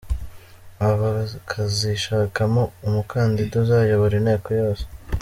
[0.87, 4.85] Aba bakazishakamo umukandida uzayobora inteko yose.